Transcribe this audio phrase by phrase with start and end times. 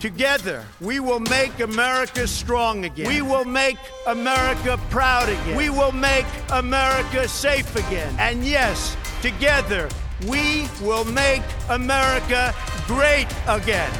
[0.00, 3.08] Together, we will make America strong again.
[3.08, 5.56] We will make America proud again.
[5.56, 8.14] We will make America safe again.
[8.16, 9.88] And yes, together,
[10.28, 12.54] we will make America
[12.86, 13.90] great again.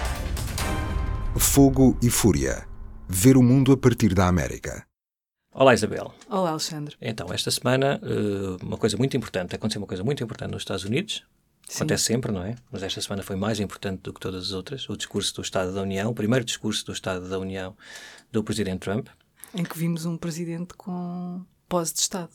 [1.37, 2.65] Fogo e Fúria.
[3.09, 4.87] Ver o mundo a partir da América.
[5.53, 6.15] Olá, Isabel.
[6.31, 6.95] Olá, Alexandre.
[7.03, 10.85] Então, esta semana, eh, uma coisa muito importante, aconteceu uma coisa muito importante nos Estados
[10.85, 11.25] Unidos.
[11.69, 11.77] Sim.
[11.77, 12.57] Acontece sempre, não é?
[12.73, 14.89] Mas esta semana foi mais importante do que todas as outras.
[14.89, 17.77] O discurso do Estado da União, o primeiro discurso do Estado da União
[18.33, 19.09] do Presidente Trump.
[19.55, 22.33] Em que vimos um presidente com pose de Estado.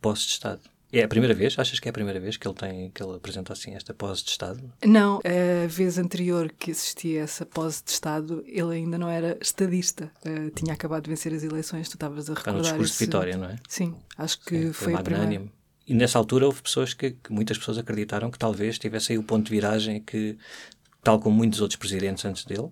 [0.00, 0.60] Posse de Estado.
[0.92, 1.58] É a primeira vez?
[1.58, 4.22] Achas que é a primeira vez que ele tem que ele apresenta assim esta pose
[4.22, 4.72] de Estado?
[4.84, 9.36] Não, a vez anterior que assistia a essa pose de Estado, ele ainda não era
[9.40, 10.10] estadista.
[10.24, 12.98] Uh, tinha acabado de vencer as eleições, tu estavas a Está no recordar discurso esse...
[12.98, 13.56] de vitória, não é?
[13.68, 15.44] Sim, acho que Sim, foi, a primeira.
[15.86, 19.22] E nessa altura houve pessoas que, que muitas pessoas acreditaram que talvez tivesse aí o
[19.22, 20.36] ponto de viragem que,
[21.02, 22.68] tal como muitos outros presidentes antes dele,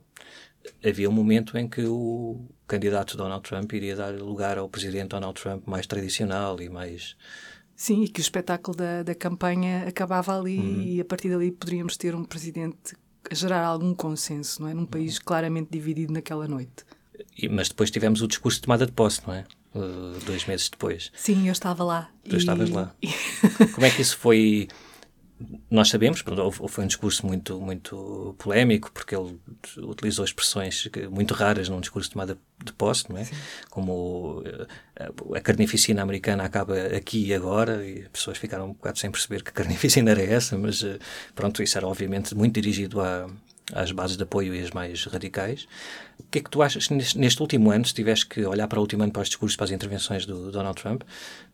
[0.85, 5.39] havia um momento em que o candidato Donald Trump iria dar lugar ao presidente Donald
[5.41, 7.17] Trump mais tradicional e mais
[7.75, 10.83] Sim, e que o espetáculo da, da campanha acabava ali Uhum.
[10.83, 12.95] e a partir dali poderíamos ter um presidente
[13.31, 14.75] a gerar algum consenso, não é?
[14.75, 15.23] Num país Uhum.
[15.25, 16.85] claramente dividido naquela noite.
[17.37, 19.45] E- mas depois tivemos o discurso de tomada de posse, não é?
[19.75, 21.11] Uh, dois meses depois.
[21.15, 22.11] Sim, eu estava lá.
[22.29, 22.95] Tu estavas lá.
[23.75, 24.69] Como é que isso foi?
[25.71, 26.23] Nós sabemos,
[26.69, 29.41] foi um discurso muito, muito polémico, porque ele
[29.79, 33.27] utilizou expressões muito raras num discurso de tomada de posse, não é?
[33.69, 38.99] Como uh, a, carnificina americana acaba aqui e agora, e as pessoas ficaram um bocado
[39.01, 40.99] sem perceber que carnificina era essa, mas uh,
[41.35, 43.29] pronto, isso era obviamente muito dirigido à,
[43.73, 45.67] às bases de apoio e as mais radicais.
[46.19, 48.79] O que é que tu achas neste, neste último ano, se tivesse que olhar para
[48.79, 51.03] o último ano, para os discursos, para as intervenções do Donald Trump,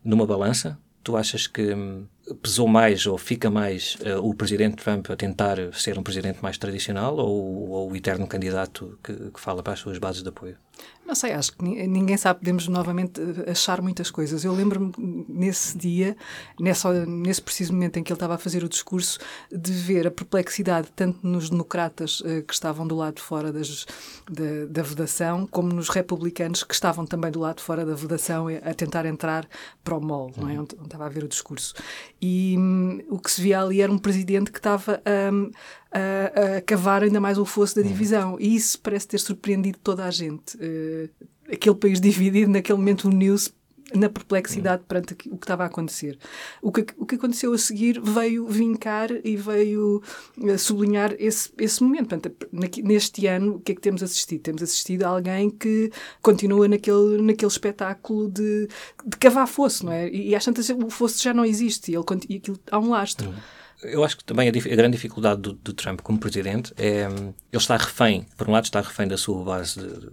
[0.03, 5.09] numa balança, tu achas que hum, pesou mais ou fica mais eh, o presidente Trump
[5.09, 9.61] a tentar ser um presidente mais tradicional ou, ou o eterno candidato que, que fala
[9.63, 10.57] para as suas bases de apoio?
[11.05, 14.45] Não sei, acho que ni- ninguém sabe, podemos novamente eh, achar muitas coisas.
[14.45, 16.15] Eu lembro-me nesse dia,
[16.59, 19.17] nessa, nesse preciso momento em que ele estava a fazer o discurso,
[19.51, 23.85] de ver a perplexidade tanto nos democratas eh, que estavam do lado de fora das,
[24.29, 28.47] da, da vedação, como nos republicanos que estavam também do lado de fora da vedação
[28.47, 29.47] a tentar entrar
[29.83, 30.53] para o mall, não é?
[30.59, 31.73] onde, onde estava a ver o discurso.
[32.21, 35.51] E hum, o que se via ali era um presidente que estava hum,
[35.91, 38.37] a, a cavar ainda mais o fosso da divisão.
[38.39, 40.57] E isso parece ter surpreendido toda a gente.
[40.59, 41.09] Eh,
[41.51, 43.51] aquele país dividido, naquele momento, uniu-se
[43.93, 46.17] na perplexidade perante o que estava a acontecer.
[46.61, 50.01] O que, o que aconteceu a seguir veio vincar e veio
[50.43, 52.09] eh, sublinhar esse, esse momento.
[52.09, 52.47] Portanto,
[52.83, 54.41] neste ano, o que é que temos assistido?
[54.41, 55.91] Temos assistido a alguém que
[56.21, 58.67] continua naquele, naquele espetáculo de,
[59.05, 60.09] de cavar fosso, não é?
[60.09, 63.33] E, às tantas o fosso já não existe e, ele, e aquilo, há um lastro.
[63.81, 67.33] Eu acho que também a, a grande dificuldade do, do Trump como presidente é hum,
[67.51, 70.09] ele está refém, por um lado está refém da sua base de,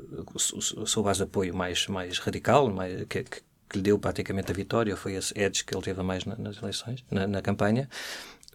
[0.87, 4.55] sua base de apoio mais, mais radical, mais, que, que- que lhe deu praticamente a
[4.55, 7.89] vitória, foi esse edge que ele teve mais na- nas eleições, na, na campanha.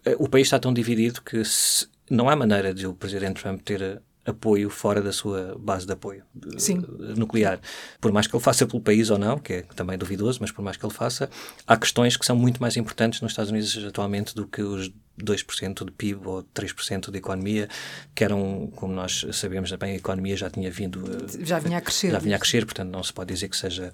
[0.04, 3.60] Eh, O país está tão dividido que se- não há maneira de o presidente Trump
[3.62, 6.22] ter eh, apoio fora da sua base de apoio
[6.54, 6.84] eh, Sim.
[7.16, 7.60] nuclear.
[8.00, 10.62] Por mais que ele faça pelo país ou não, que é também duvidoso, mas por
[10.62, 11.28] mais que ele faça,
[11.66, 14.90] há questões que são muito mais importantes nos Estados Unidos atualmente do que os
[15.22, 17.68] 2% de PIB ou 3% de economia,
[18.14, 21.02] que eram, como nós sabemos bem, a economia já tinha vindo...
[21.04, 22.10] eh, Já vinha a crescer.
[22.12, 23.92] Já vinha a crescer, portanto não se pode dizer que seja...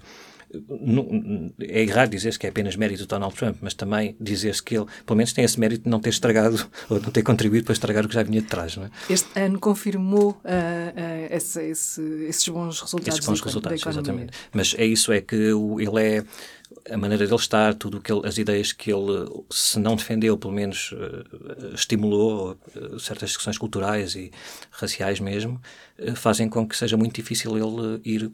[1.59, 4.85] É errado dizer-se que é apenas mérito do Donald Trump, mas também dizer-se que ele,
[5.05, 8.05] pelo menos, tem esse mérito de não ter estragado ou não ter contribuído para estragar
[8.05, 8.91] o que já vinha de trás, não é?
[9.09, 14.33] Este ano confirmou ah, ah, esse- esse- esses bons resultados, Esses bons resultados, exatamente.
[14.53, 16.23] Mas é isso, é que o- ele é
[16.91, 20.53] a maneira dele estar, tudo que ele, as ideias que ele, se não defendeu, pelo
[20.53, 24.31] menos eh, estimulou eh, certas discussões culturais e
[24.71, 25.61] raciais mesmo,
[25.97, 28.31] eh, fazem com que seja muito difícil ele ir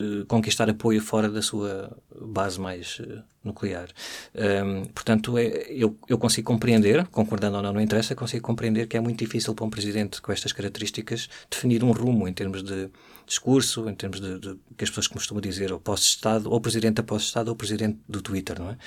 [0.00, 3.88] eh, conquistar apoio fora da sua base mais eh, nuclear.
[4.34, 8.96] Ahm, portanto, é, eu, eu consigo compreender, concordando ou não, não interessa, consigo compreender que
[8.96, 12.90] é muito difícil para um presidente com estas características definir um rumo em termos de
[13.26, 16.60] discurso, em termos de, de que as pessoas costumam dizer ou posse de Estado, ou
[16.60, 18.78] presidente de Estado, ou presidente do Twitter, não é?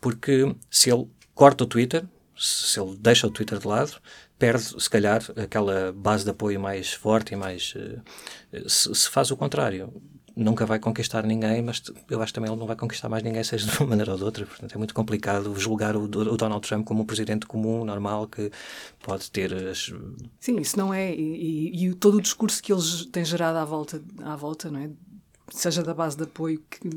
[0.00, 2.04] Porque se ele corta o Twitter,
[2.36, 4.00] se se ele deixa o Twitter de lado,
[4.38, 7.74] perde, se calhar, aquela base de apoio mais forte e mais.
[7.76, 9.92] eh, se, se faz o contrário,
[10.38, 13.66] nunca vai conquistar ninguém, mas eu acho também ele não vai conquistar mais ninguém, seja
[13.70, 14.46] de uma maneira ou de outra.
[14.46, 18.50] Portanto, é muito complicado julgar o, o Donald Trump como um presidente comum, normal, que
[19.02, 19.92] pode ter as.
[20.40, 21.14] Sim, isso não é.
[21.14, 24.80] E, e- e todo o discurso que eles têm gerado à volta, à volta não
[24.80, 24.90] é?
[25.50, 26.88] Seja da base de apoio que,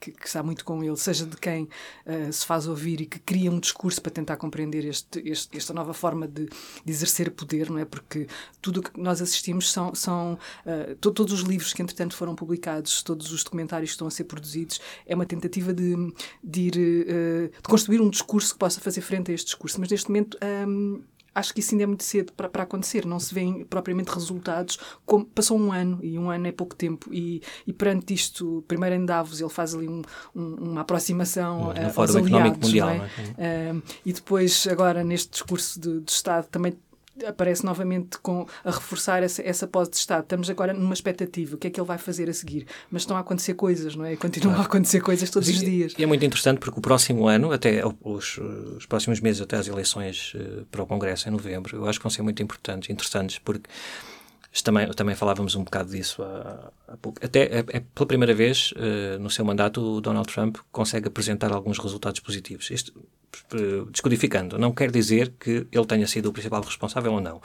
[0.00, 3.18] que, que, está muito com ele, seja de quem uh, se faz ouvir e que
[3.18, 7.70] cria um discurso para tentar compreender este, este, esta nova forma de, de, exercer poder,
[7.70, 7.84] não é?
[7.84, 8.26] Porque
[8.60, 12.34] tudo o que nós assistimos são, são uh, to, todos os livros que entretanto foram
[12.34, 15.94] publicados, todos os documentários que estão a ser produzidos, é uma tentativa de,
[16.42, 19.80] de ir uh, de construir um discurso que possa fazer frente a este discurso.
[19.80, 21.02] Mas neste momento um,
[21.36, 23.04] acho que isso ainda é muito cedo para, para acontecer.
[23.04, 24.78] Não se vêem propriamente resultados.
[25.04, 28.96] Como, passou um ano, e um ano é pouco tempo, e, e perante isto, primeiro
[28.96, 30.00] em Davos, ele faz ali um,
[30.34, 32.58] um, uma aproximação no, no aos aliados.
[32.58, 33.10] Mundial, é?
[33.36, 33.72] É?
[33.72, 36.72] Uh, e depois, agora, neste discurso de, de Estado, também
[37.24, 40.22] aparece novamente com, a reforçar essa, essa pose de Estado.
[40.22, 42.66] Estamos agora numa expectativa, o que é que ele vai fazer a seguir?
[42.90, 44.16] Mas estão a acontecer coisas, não é?
[44.16, 44.62] Continuam claro.
[44.62, 45.94] a acontecer coisas todos os dias.
[45.98, 49.68] E é muito interessante porque o próximo ano, até os, os próximos meses, até as
[49.68, 53.38] eleições uh, para o Congresso em novembro, eu acho que vão ser muito importantes, interessantes,
[53.38, 53.68] porque
[54.62, 57.24] também, também falávamos um bocado disso há, há pouco.
[57.24, 61.52] Até é, é, pela primeira vez uh, no seu mandato o Donald Trump consegue apresentar
[61.52, 62.70] alguns resultados positivos.
[62.70, 62.92] Isto,
[63.90, 67.40] descodificando, não quer dizer que ele tenha sido o principal responsável ou não.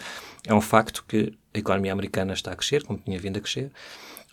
[0.48, 3.72] É um facto que a economia americana está a crescer, como tinha vindo a crescer,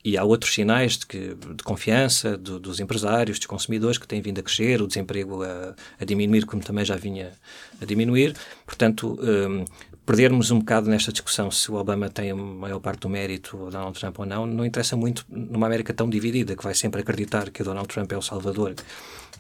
[0.05, 4.23] e há outros sinais de, que, de confiança do, dos empresários, dos consumidores, que têm
[4.23, 7.33] vindo a crescer, o desemprego a, a diminuir, como também já vinha
[7.81, 8.35] a diminuir.
[8.65, 9.65] Portanto, um,
[10.08, 13.70] perdermos um bocado nesta discussão se o Obama tem a maior parte do mérito, o
[13.70, 17.50] Donald Trump ou não, não interessa muito numa América tão dividida, que vai sempre acreditar
[17.50, 18.75] que o Donald Trump é o salvador,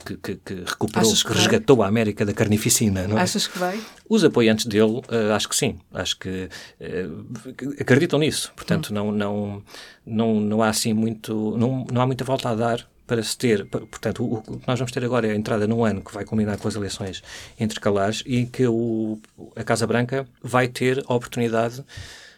[0.04, 3.08] que, que, que recuperou, que, que resgatou a América da carnificina.
[3.08, 3.22] Não é?
[3.22, 3.80] Achas que vai?
[4.06, 5.78] Os apoiantes dele, uh, acho que sim.
[5.90, 6.50] Acho que
[6.82, 8.52] uh, acreditam nisso.
[8.54, 8.94] Portanto, hum.
[8.94, 9.62] não, não,
[10.04, 11.56] não, não há assim muito...
[11.56, 14.92] Não, não há muita volta a dar para se ter, portanto, o, que nós vamos
[14.92, 17.22] ter agora é a entrada num ano que vai culminar com as eleições
[17.58, 19.18] intercalares e que o,
[19.56, 21.76] a Casa Branca vai ter a oportunidade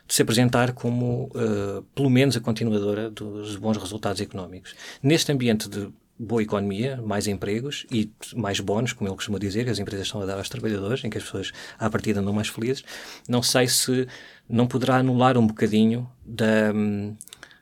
[0.06, 4.74] de se apresentar como, uh, pelo menos, a continuadora dos bons resultados económicos.
[5.02, 9.70] Neste ambiente de boa economia, mais empregos e mais bónus, como ele costuma dizer, que
[9.70, 12.48] as empresas estão a dar aos trabalhadores, em que as pessoas, à partida, andam mais
[12.48, 12.84] felizes,
[13.28, 14.06] não sei se
[14.48, 16.72] não poderá anular um bocadinho da,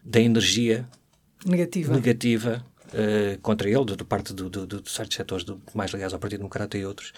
[0.04, 0.86] da energia
[1.46, 6.20] negativa, negativa uh, contra ele, de, parte de, de, certos setores do, mais ligados ao
[6.20, 7.12] Partido Democrata e outros,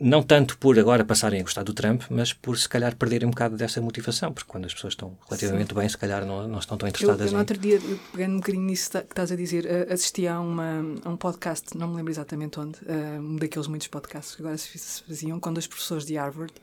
[0.00, 3.30] não tanto por agora passarem a gostar do Trump, mas por se calhar perderem um
[3.30, 5.74] bocado dessa motivação, porque quando as pessoas estão relativamente Sim.
[5.74, 7.78] bem, se calhar não, não estão tão interessadas eu, eu, no outro dia,
[8.10, 11.88] pegando um bocadinho nisso que estás a dizer, assisti a, uma, a um podcast, não
[11.88, 15.66] me lembro exatamente onde, uh, um daqueles muitos podcasts que agora se, faziam, com dois
[15.66, 16.54] professores de Harvard,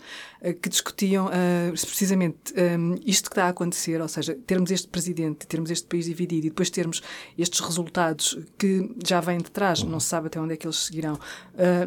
[0.41, 1.29] uh, que discutiam
[1.71, 6.05] precisamente um, isto que está a acontecer, ou seja, termos este presidente, termos este país
[6.05, 7.03] dividido e depois termos
[7.37, 10.77] estes resultados que já vêm de trás, não se sabe até onde é que eles
[10.77, 11.19] seguirão,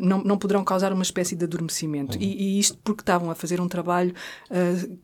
[0.01, 2.17] não, não poderão causar uma espécie de adormecimento.
[2.17, 2.25] Uhum.
[2.25, 4.15] E, e, isto porque estavam a fazer um trabalho,
[4.51, 4.99] uh,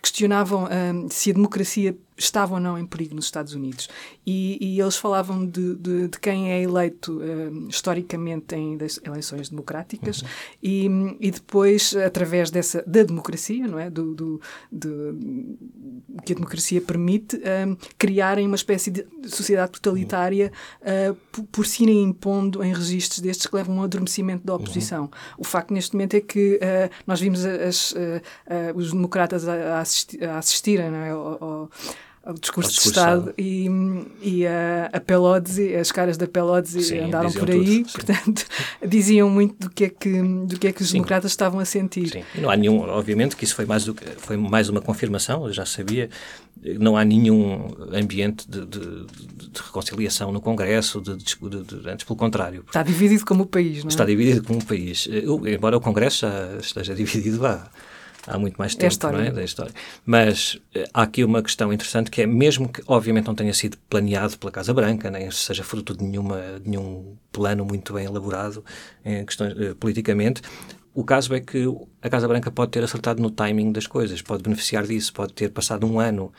[0.00, 3.88] questionavam uh, se a democracia estava ou não em perigo nos Estados Unidos.
[4.26, 10.22] E, e eles falavam de, de, de, quem é eleito uh, historicamente em eleições democráticas
[10.22, 10.28] uhum.
[10.62, 10.86] e,
[11.20, 13.90] e depois, através dessa, da democracia, não é?
[13.90, 14.40] Do, do,
[14.72, 15.18] do
[16.24, 21.82] que a democracia permite, uh, criarem uma espécie de sociedade totalitária uh, por, por se
[21.82, 25.02] irem impondo em registros destes que levam a um adormecimento da oposição.
[25.04, 25.10] Uhum.
[25.38, 26.58] O facto neste momento é que
[27.06, 27.94] nós vimos as,
[28.74, 31.10] os democratas a, a, assistir, a assistirem não é?
[31.10, 31.70] ao,
[32.26, 33.68] ao o discurso, de Estado e,
[34.20, 38.44] e a, a Pelosi, as caras da Pelosi Sim, andaram por aí, tudo, portanto,
[38.84, 40.94] diziam muito do que é que, do que, é que os Sim.
[40.94, 42.08] democratas estavam a sentir.
[42.08, 45.46] Sim, e não há nenhum, obviamente que isso foi mais, do, foi mais uma confirmação,
[45.46, 46.10] eu já sabia,
[46.80, 52.64] não há nenhum ambiente de, de, de reconciliação no Congresso, de, de, antes pelo contrário.
[52.66, 53.88] Está dividido como o país, não é?
[53.88, 55.06] Está dividido como o país.
[55.08, 57.70] Eu, embora o Congresso já esteja dividido há
[58.26, 59.30] há muito mais tempo, é não é?
[59.30, 59.72] Da história.
[60.04, 63.76] Mas eh, há aqui uma questão interessante que é, mesmo que obviamente não tenha sido
[63.88, 68.64] planeado pela Casa Branca, nem seja fruto de, nenhuma, de nenhum plano muito bem elaborado
[69.04, 70.42] em questões, eh, politicamente,
[70.94, 71.66] o caso é que
[72.00, 75.50] a Casa Branca pode ter acertado no timing das coisas, pode beneficiar disso, pode ter
[75.50, 76.32] passado um ano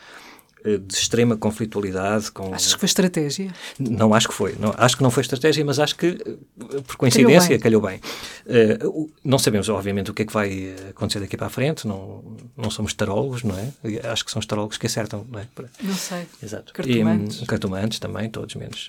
[0.64, 2.30] de extrema conflitualidade.
[2.32, 2.52] Com...
[2.52, 3.52] Achas que foi estratégia?
[3.78, 4.56] Não acho que foi.
[4.58, 8.00] Não, acho que não foi estratégia, mas acho que, eh, por coincidência, calhou bem.
[8.00, 8.86] Calhou bem.
[8.86, 11.86] Uh, não sabemos, obviamente, o que é que vai acontecer daqui para a frente.
[11.86, 12.24] Não,
[12.56, 13.72] não somos tarólogos, não é?
[14.10, 15.46] Acho que são os tarólogos que acertam, não é?
[15.82, 16.26] Não sei.
[16.42, 16.72] Exato.
[16.72, 17.42] Cartomantes.
[17.42, 18.88] E, cartomantes também, todos menos.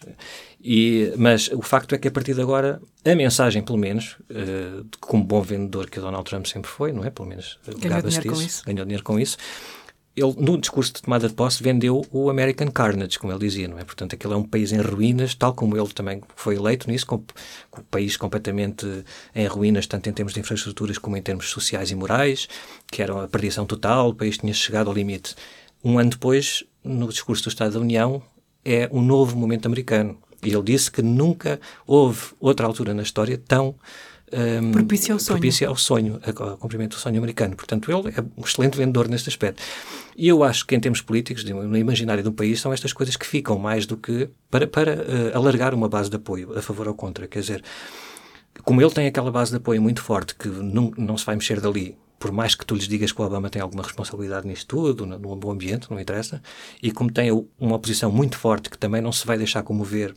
[0.62, 4.86] E, mas o facto é que, a partir de agora, a mensagem, pelo menos, uh,
[5.00, 7.10] como bom vendedor que o Donald Trump sempre foi, não é?
[7.10, 8.64] Pelo menos, ganhou dinheiro com isso.
[8.66, 9.38] Ganhou dinheiro com isso
[10.16, 13.80] ele, no discurso de tomada de posse, vendeu o American Carnage, como ele dizia, não
[13.80, 13.84] é?
[13.84, 17.24] Portanto, aquele é um país em ruínas, tal como ele também foi eleito nisso, com,
[17.70, 18.86] com o país completamente
[19.34, 22.48] em ruínas, tanto em termos de infraestruturas como em termos sociais e morais,
[22.92, 25.36] que era a perdição total, o país tinha chegado ao limite.
[25.84, 28.22] Um ano depois, no discurso do Estado da União,
[28.66, 30.18] é um novo momento americano.
[30.44, 33.76] E ele disse que nunca houve outra altura na história tão
[34.34, 37.56] um, propícia ao sonho, propícia ao sonho ao cumprimento do sonho americano.
[37.56, 39.62] Portanto, ele é um excelente vendedor neste aspecto.
[40.16, 43.16] E eu acho que, em termos políticos, no imaginário de um país, são estas coisas
[43.16, 46.88] que ficam mais do que para, para uh, alargar uma base de apoio a favor
[46.88, 47.28] ou contra.
[47.28, 47.64] Quer dizer,
[48.64, 51.60] como ele tem aquela base de apoio muito forte que não, não se vai mexer
[51.62, 55.06] dali, por mais que tu lhes digas que o Obama tem alguma responsabilidade nisto tudo,
[55.06, 56.42] no, no bom ambiente, não interessa,
[56.84, 60.14] e como tem uma oposição muito forte que também não se vai deixar comover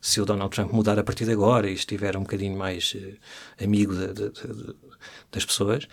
[0.00, 3.64] se o Donald Trump mudar a partir de agora e estiver um bocadinho mais uh,
[3.64, 4.74] amigo de, de, de,
[5.32, 5.84] das pessoas.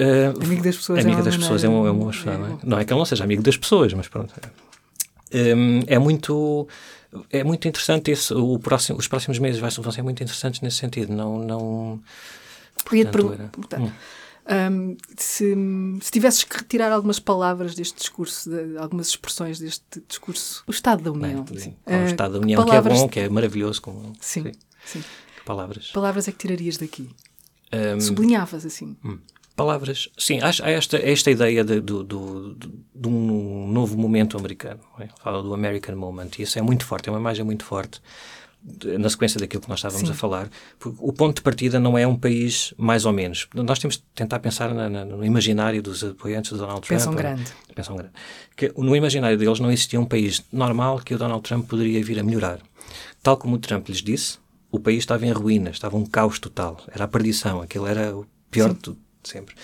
[0.00, 2.78] Uh, amigo das pessoas, amigo é das pessoas é uma, é uma é, é, não
[2.78, 4.32] é que ele não seja amigo das pessoas, mas pronto.
[5.32, 6.66] Um, é muito
[7.30, 11.12] é muito interessante esse, o próximo, os próximos meses vão ser muito interessantes nesse sentido.
[11.12, 12.00] Não, não.
[12.84, 13.80] Podia te perguntar.
[13.80, 13.90] Hum.
[14.48, 15.54] Um, se,
[16.00, 21.02] se tivesses que retirar algumas palavras deste discurso, de, algumas expressões deste discurso, o Estado
[21.02, 21.44] da União.
[21.44, 21.76] Bem, sim.
[21.86, 22.94] Uh, o Estado da União, palavras...
[22.94, 23.82] que é bom, que é maravilhoso.
[23.82, 24.52] Com, sim, sim.
[24.84, 25.04] sim.
[25.44, 25.90] palavras.
[25.90, 27.10] palavras é que tirarias daqui?
[27.72, 28.96] Um, Sublinhavas assim.
[29.04, 29.18] Hum.
[29.54, 30.08] Palavras.
[30.16, 34.80] Sim, há, há esta, esta ideia de, de, de, de, um novo momento americano.
[35.00, 35.08] É?
[35.20, 36.30] Fala do American Moment.
[36.38, 38.00] E isso é muito forte, é uma imagem muito forte
[38.98, 40.12] na sequência daquilo que nós estávamos Sim.
[40.12, 40.48] a falar,
[40.98, 43.48] o ponto de partida não é um país mais ou menos.
[43.54, 46.98] Nós temos de tentar pensar na, na, no imaginário dos apoiantes do Donald Trump.
[46.98, 47.52] Pensam grande.
[47.74, 48.12] Pensam grande.
[48.56, 52.18] Que no imaginário deles não existia um país normal que o Donald Trump poderia vir
[52.18, 52.60] a melhorar.
[53.22, 54.38] Tal como o Trump lhes disse,
[54.70, 58.26] o país estava em ruínas, estava um caos total, era a perdição, aquilo era o
[58.50, 58.92] pior Sim.
[58.92, 58.96] de
[59.28, 59.54] sempre.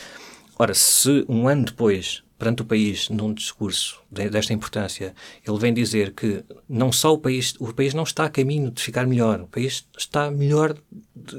[0.58, 5.14] Ora, se um ano depois perante o país num discurso desta importância,
[5.46, 8.82] ele vem dizer que não só o país, o país não está a caminho de
[8.82, 10.76] ficar melhor, o país está melhor,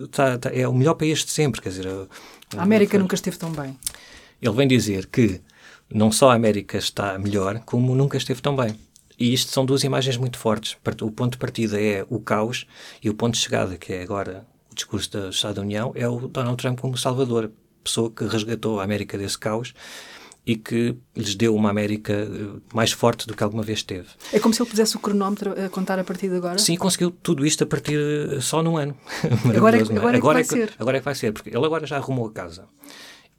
[0.03, 1.87] está, está, é o melhor país de sempre, quer dizer...
[2.55, 3.77] A América nunca esteve tão bem.
[4.41, 5.41] Ele vem dizer que
[5.93, 8.75] não só a América está melhor, como nunca esteve tão bem.
[9.17, 10.77] E isto são duas imagens muito fortes.
[11.01, 12.65] O ponto de partida é o caos
[13.01, 16.07] e o ponto de chegada, que é agora o discurso do Estado da União, é
[16.07, 17.51] o Donald Trump como salvador,
[17.83, 19.73] pessoa que resgatou a América desse caos
[20.45, 24.07] e que lhes deu uma América eh, mais forte do que alguma vez teve.
[24.31, 26.59] É como se ele pusesse o cronómetro a contar a partir de agora?
[26.59, 28.95] Sim, conseguiu tudo isto a partir eh, só num ano.
[29.55, 30.73] agora, é, agora, é, agora, é que vai é que, ser.
[30.77, 32.65] Agora é que vai ser, porque ele agora já arrumou a casa.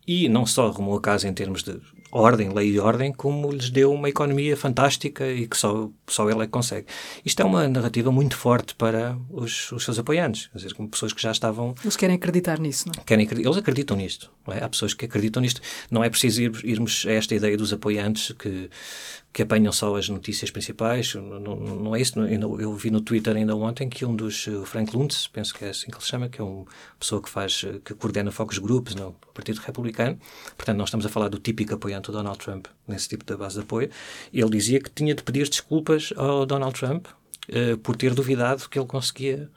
[0.07, 1.81] E não só arrumou a casa em termos de
[2.13, 6.43] ordem, lei e ordem, como lhes deu uma economia fantástica e que só, só ele
[6.43, 6.87] é que consegue.
[7.25, 11.13] Isto é uma narrativa muito forte para os, os seus apoiantes, quer dizer, como pessoas
[11.13, 11.75] que já estavam...
[11.83, 13.05] Eles querem acreditar nisso, não é?
[13.05, 14.63] Querem, eles acreditam nisto, é?
[14.63, 15.61] Há pessoas que acreditam nisto.
[15.91, 18.71] Não é preciso ir, irmos a esta ideia dos apoiantes que
[19.37, 21.15] que apanham só as notícias principais.
[21.15, 22.19] Não, não, não é isso.
[22.19, 25.69] Eu vi no Twitter ainda ontem que um dos, o Frank Luntz, penso que é
[25.69, 26.65] assim que ele se chama, que é uma
[26.99, 30.19] pessoa que faz, que coordena focos grupos no Partido Republicano.
[30.57, 33.57] Portanto, nós estamos a falar do típico apoiante do Donald Trump nesse tipo de base
[33.57, 33.91] de apoio.
[34.33, 38.79] Ele dizia que tinha de pedir desculpas ao Donald Trump uh, por ter duvidado que
[38.79, 39.51] ele conseguia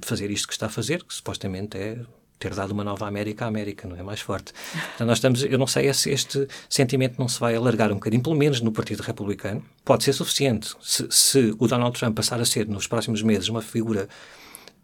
[0.00, 2.00] fazer isto que está a fazer, que supostamente é
[2.38, 4.52] ter dado uma nova América à América, não é mais forte.
[4.94, 8.22] Então nós estamos, eu não sei se este sentimento não se vai alargar um bocadinho,
[8.22, 9.62] pelo menos no Partido Republicano.
[9.84, 13.62] Pode ser suficiente se, se o Donald Trump passar a ser nos próximos meses uma
[13.62, 14.08] figura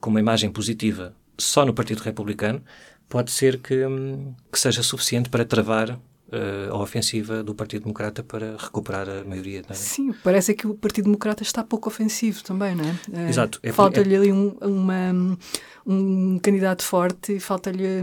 [0.01, 2.63] com uma imagem positiva só no Partido Republicano,
[3.09, 5.91] pode ser que, hum, que seja suficiente para travar
[6.35, 9.63] uh, a ofensiva do Partido Democrata para recuperar a maioria.
[9.69, 9.75] É?
[9.75, 12.93] Sim, parece que o Partido Democrata está pouco ofensivo também, não é?
[13.09, 13.59] Uh, Exato.
[13.63, 14.19] É, falta-lhe é...
[14.19, 15.39] ali um, uma,
[15.87, 18.03] um candidato forte falta-lhe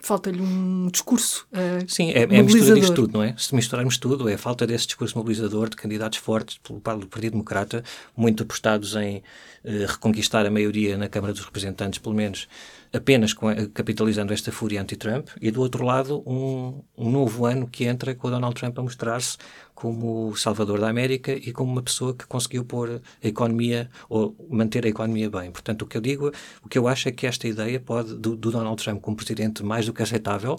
[0.00, 3.34] falta um discurso uh, Sim, é, é a mistura disto tudo, não é?
[3.36, 7.84] Se misturarmos tudo, é a falta desse discurso mobilizador de candidatos fortes pelo, Partido Democrata,
[8.16, 9.22] muito apostados em
[9.62, 12.48] reconquistar a maioria na Câmara dos Representantes, pelo menos
[12.92, 13.34] apenas
[13.72, 18.28] capitalizando esta fúria anti-Trump, e do outro lado, um, um novo ano que entra com
[18.28, 19.38] o Donald Trump a mostrar-se
[19.74, 24.36] como o salvador da América e como uma pessoa que conseguiu pôr a economia ou
[24.50, 25.50] manter a economia bem.
[25.50, 26.30] Portanto, o que eu digo,
[26.62, 29.62] o que eu acho é que esta ideia pode, do, do Donald Trump como presidente
[29.62, 30.58] mais do que aceitável,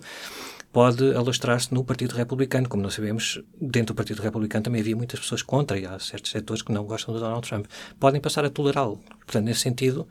[0.72, 2.68] pode alastrar-se no Partido Republicano.
[2.68, 6.32] Como nós sabemos, dentro do Partido Republicano também havia muitas pessoas contra e há certos
[6.32, 7.66] setores que não gostam do Donald Trump.
[8.00, 9.02] Podem passar a tolerá-lo.
[9.32, 10.06] Portanto, nesse sentido,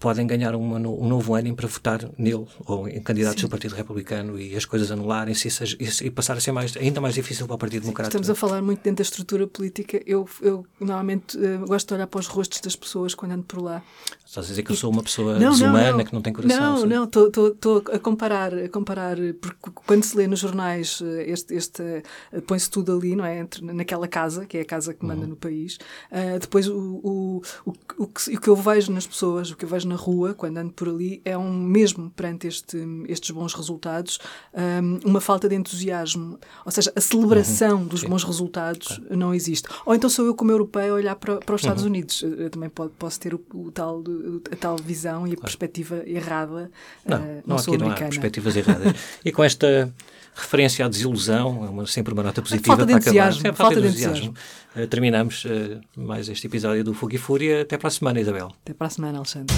[0.00, 3.46] podem ganhar uma, um novo ânimo para votar nele ou em candidatos Sim.
[3.46, 5.48] do Partido Republicano e as coisas anularem-se
[5.78, 8.08] e, e, passar a ser mais, ainda mais difícil para o Partido Democrata.
[8.08, 10.02] Estamos a falar muito dentro da estrutura política.
[10.04, 13.62] Eu, eu normalmente uh, gosto de olhar para os rostos das pessoas quando ando por
[13.62, 13.80] lá.
[14.26, 16.04] Estás a dizer que eu sou uma pessoa não, desumana, não, não.
[16.04, 16.86] que não tem coração?
[16.86, 21.54] Não, não, estou a comparar, a comparar, porque quando se lê nos jornais, eh, este,
[21.54, 23.38] este uh, põe-se tudo ali, não é?
[23.38, 25.28] Entre, naquela casa, que é a casa que manda uhum.
[25.28, 25.78] no país.
[26.12, 29.64] Uh, depois, o, o, o, o, que, o que eu vejo nas pessoas, o que
[29.64, 32.78] eu vejo na rua, quando ando por ali, é um mesmo perante este,
[33.08, 34.18] estes bons resultados,
[34.54, 36.38] um, uma falta de entusiasmo.
[36.64, 37.86] Ou seja, a celebração uhum.
[37.86, 38.08] dos Sim.
[38.08, 39.68] bons resultados não existe.
[39.84, 41.90] Ou então sou eu, como europeu, a olhar para, para os Estados uhum.
[41.90, 42.22] Unidos.
[42.22, 44.02] Eu também posso ter o, o tal,
[44.50, 45.40] a tal visão e a claro.
[45.40, 46.70] perspectiva errada.
[47.04, 48.94] Não, uh, não, não aqui não há perspectivas erradas.
[49.24, 49.92] e com esta
[50.34, 53.56] referência à desilusão, é uma, sempre uma nota positiva falta de para entusiasmo, acabar.
[53.56, 54.34] falta, falta de entusiasmo.
[54.76, 57.62] Uh, terminamos uh, mais este episódio do Fogo e Fúria.
[57.62, 58.48] Até para a semana, Isabel.
[58.62, 59.56] Até para a semana, Alexandre.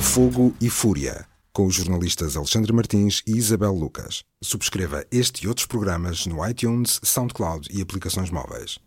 [0.00, 4.24] Fogo e Fúria, com os jornalistas Alexandre Martins e Isabel Lucas.
[4.42, 8.78] Subscreva este e outros programas no iTunes, SoundCloud e aplicações móveis.